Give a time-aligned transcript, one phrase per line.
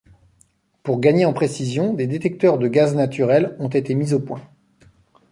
[0.81, 4.41] Pour gagner en précision, des détecteurs de gaz naturel ont été mis au point.